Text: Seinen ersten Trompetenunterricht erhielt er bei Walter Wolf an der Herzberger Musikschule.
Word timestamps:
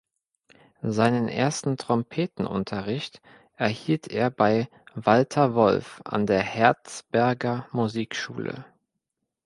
Seinen 0.81 1.27
ersten 1.27 1.77
Trompetenunterricht 1.77 3.21
erhielt 3.55 4.07
er 4.07 4.31
bei 4.31 4.67
Walter 4.95 5.53
Wolf 5.53 6.01
an 6.05 6.25
der 6.25 6.41
Herzberger 6.41 7.67
Musikschule. 7.71 8.65